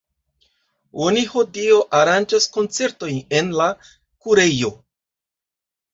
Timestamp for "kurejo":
4.25-4.77